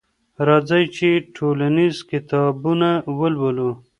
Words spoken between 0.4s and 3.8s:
راځئ چي ټولنیز کتابونه ولولو.